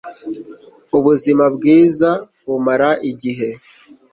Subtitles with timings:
[0.97, 2.09] ubuzima bwiza
[2.45, 3.49] bumara igihe